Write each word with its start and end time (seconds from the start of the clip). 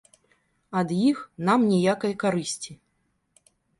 Ад 0.79 0.93
іх 1.09 1.19
нам 1.49 1.67
ніякай 1.73 2.13
карысці. 2.25 2.71